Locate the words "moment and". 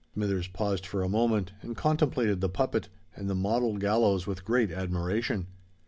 1.07-1.77